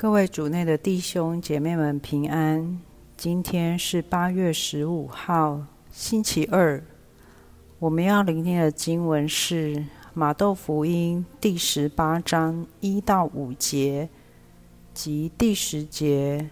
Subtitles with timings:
[0.00, 2.78] 各位主内的弟兄姐妹们平安。
[3.16, 5.60] 今天是八月十五号，
[5.90, 6.80] 星期二。
[7.80, 9.84] 我们要聆听的经文是
[10.14, 14.08] 马窦福音第十八章一到五节，
[14.94, 16.48] 及第十节，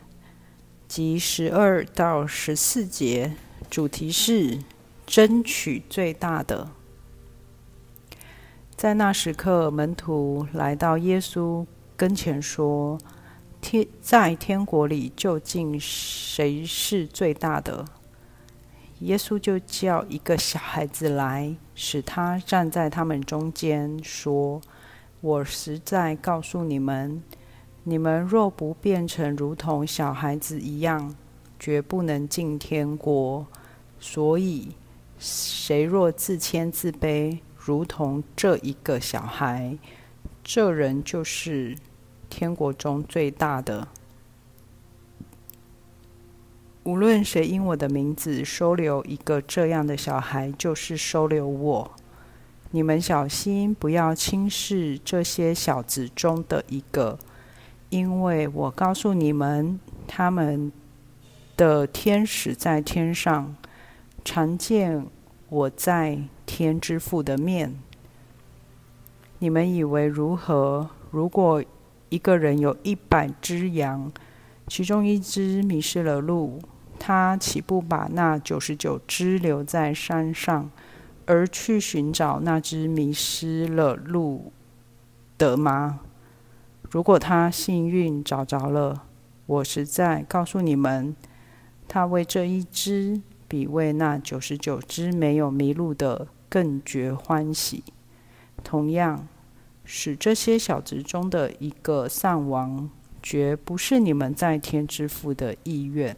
[0.89, 3.35] 及十二到十四节。
[3.71, 4.59] 主题是
[5.07, 6.69] 争取最大的。
[8.77, 11.65] 在那时刻，门徒来到耶稣
[11.97, 12.99] 跟前说。
[13.61, 17.85] 天在天国里，究竟谁是最大的？
[19.01, 24.61] 耶稣就叫一个小孩子来，使他站在他们中间，说
[25.21, 27.23] ：“我实在告诉你们，
[27.85, 31.15] 你们若不变成如同小孩子一样，
[31.59, 33.47] 绝不能进天国。
[33.99, 34.69] 所以，
[35.19, 39.77] 谁若自谦自卑，如同这一个小孩，
[40.45, 41.77] 这人就是。”
[42.29, 43.89] 天国中最大的，
[46.85, 51.91] 无论谁因我的名字收留一个这样的小孩，就是收留我。
[52.73, 57.19] 你们小心，不要轻视这些小子中的一个，
[57.89, 60.71] 因为我告诉你们，他们
[61.57, 63.57] 的天使在天上
[64.25, 65.07] 常见
[65.49, 67.75] 我在天之父的面。
[69.39, 70.91] 你们以为如何？
[71.11, 71.63] 如果
[72.09, 74.13] 一个人有一百只羊，
[74.69, 76.61] 其中一只迷失了路，
[76.99, 80.71] 他岂不把那九十九只留在山上，
[81.27, 84.53] 而去寻找那只迷失了路
[85.37, 86.01] 的吗？
[86.91, 89.03] 如果他幸运找着了，
[89.47, 91.17] 我实在告诉你们，
[91.89, 97.83] 他为这一只比为那九十九只没有迷路的更觉欢喜。
[98.63, 99.27] 同样。
[99.87, 102.91] 使这些小子中的一个丧亡，
[103.23, 106.15] 绝不是你们在天之父的意愿。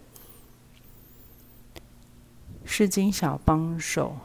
[2.64, 4.16] 圣经小帮手，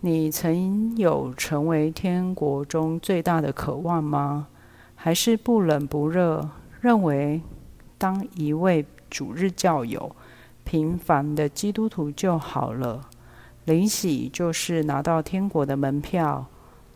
[0.00, 4.48] 你曾有成为天国中最大的渴望吗？
[4.94, 6.50] 还是不冷不热，
[6.80, 7.40] 认为
[7.96, 10.14] 当一位主日教友、
[10.64, 13.08] 平凡的基督徒就好了？
[13.64, 16.46] 领洗就是拿到天国的门票。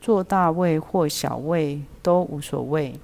[0.02, 2.98] 做大位或小位都无所谓。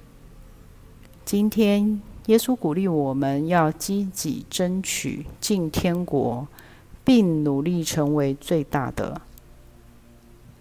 [1.23, 6.45] 今天，耶稣鼓励我们要积极争取进天国，
[7.05, 9.21] 并努力成为最大的。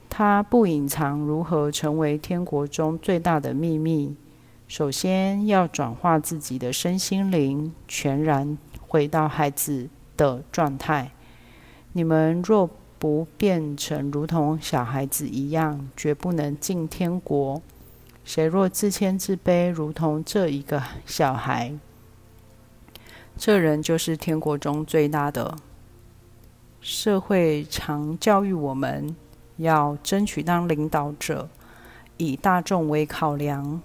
[0.08, 4.14] 他不隐藏如何成为天国中最大的秘密。
[4.68, 8.56] 首先要转化自己的身心灵，全然
[8.86, 11.10] 回到孩子的状态。
[11.94, 17.62] 你们若不变成如同小孩子一样，绝不能进天国。
[18.24, 21.72] 谁若自谦自卑，如同这一个小孩，
[23.36, 25.56] 这人就是天国中最大的。
[26.80, 29.16] 社会常教育我们
[29.56, 31.48] 要争取当领导者，
[32.16, 33.80] 以大众为考量。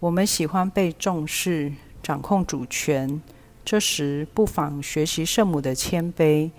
[0.00, 1.72] 我们喜欢被重视，
[2.02, 3.22] 掌控主权。
[3.64, 6.50] 这时，不妨学习圣母的谦卑。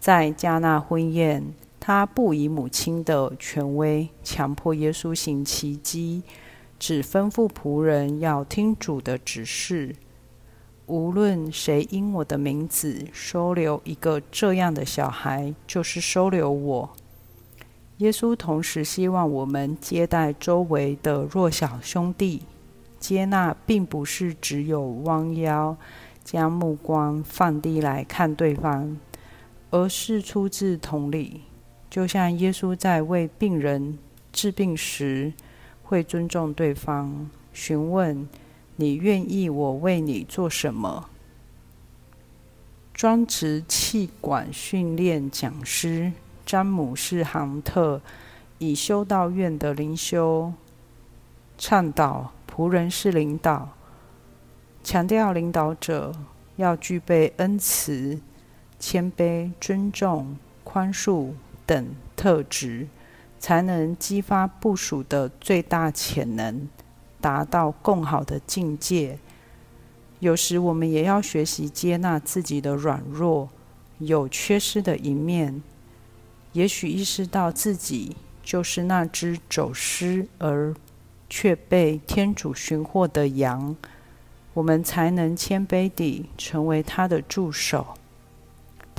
[0.00, 6.22] 在加纳婚宴，他不以母亲的权威强迫耶稣行奇迹，
[6.78, 9.94] 只吩咐仆人要听主的指示。
[10.86, 16.90] 无论谁因我的名字收留一个这样的小孩，就是收留我。
[17.98, 22.42] 耶稣同时希望我们接待周围的弱小兄弟。
[22.98, 25.76] 接纳并不是只有弯腰，
[26.24, 28.96] 将目光放低来看对方。
[29.70, 31.42] 而是出自同理，
[31.88, 33.98] 就像耶稣在为病人
[34.32, 35.32] 治病时，
[35.84, 38.28] 会尊重对方，询问
[38.76, 41.08] 你愿意我为你做什么。
[42.92, 46.12] 专职气管训练讲师
[46.44, 48.00] 詹姆士·杭特
[48.58, 50.52] 以修道院的灵修
[51.56, 53.70] 倡导仆人是领导，
[54.82, 56.12] 强调领导者
[56.56, 58.20] 要具备恩慈。
[58.80, 61.32] 谦卑、尊重、宽恕
[61.66, 62.88] 等特质，
[63.38, 66.66] 才能激发部属的最大潜能，
[67.20, 69.18] 达到更好的境界。
[70.18, 73.50] 有时我们也要学习接纳自己的软弱，
[73.98, 75.62] 有缺失的一面。
[76.52, 80.74] 也许意识到自己就是那只走失而
[81.28, 83.76] 却被天主寻获的羊，
[84.54, 87.94] 我们才能谦卑地成为他的助手。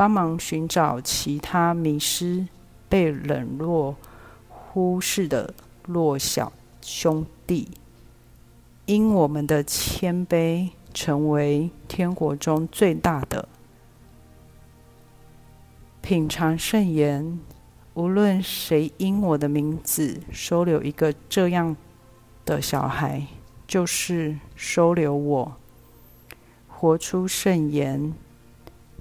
[0.02, 2.48] 帮忙寻找其他迷失、
[2.90, 3.96] 被冷落、
[4.50, 5.54] 忽视的
[5.86, 6.52] 弱小
[6.82, 7.70] 兄弟。
[8.88, 13.48] 因我们的谦卑，成为天国中最大的。
[16.02, 17.40] 品尝圣言，
[17.94, 21.78] 无论谁因我的名字收留一个这样
[22.44, 23.28] 的小孩，
[23.68, 25.54] 就是收留我。
[26.68, 28.16] 活出圣言，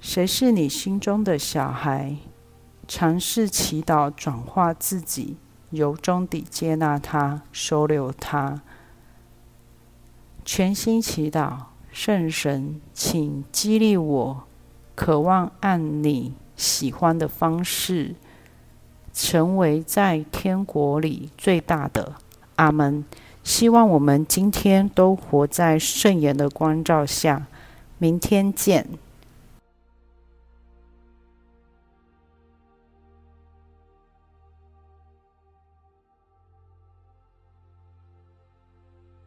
[0.01, 2.17] 谁是你心中的小孩？
[2.87, 5.37] 尝试祈祷，转化自己，
[5.69, 8.63] 由衷地接纳他，收留他。
[10.43, 11.55] 全心祈祷，
[11.91, 14.43] 圣神，请激励我，
[14.95, 18.15] 渴望按你喜欢的方式，
[19.13, 22.15] 成为在天国里最大的。
[22.55, 23.05] 阿门。
[23.43, 27.45] 希望我们今天都活在圣言的光照下。
[27.99, 28.87] 明天见。